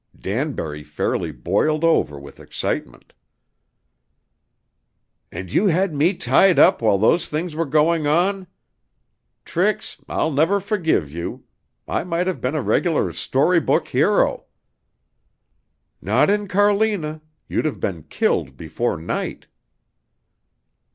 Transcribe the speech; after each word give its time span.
Danbury 0.19 0.81
fairly 0.83 1.31
boiled 1.31 1.83
over 1.83 2.19
with 2.19 2.39
excitement. 2.39 3.13
"And 5.31 5.51
you 5.53 5.67
had 5.67 5.93
me 5.93 6.15
tied 6.15 6.57
up 6.57 6.81
while 6.81 6.97
those 6.97 7.29
things 7.29 7.55
were 7.55 7.67
going 7.67 8.07
on? 8.07 8.47
Trix 9.45 10.01
I'll 10.09 10.31
never 10.31 10.59
forgive 10.59 11.11
you. 11.11 11.43
I 11.87 12.03
might 12.03 12.25
have 12.25 12.41
been 12.41 12.55
a 12.55 12.63
regular 12.63 13.13
story 13.13 13.59
book 13.59 13.89
hero." 13.89 14.45
"Not 16.01 16.31
in 16.31 16.47
Carlina; 16.47 17.21
you'd 17.47 17.65
have 17.65 17.79
been 17.79 18.01
killed 18.01 18.57
before 18.57 18.97
night." 18.97 19.45